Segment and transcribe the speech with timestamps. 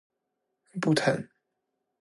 [0.81, 1.29] 不疼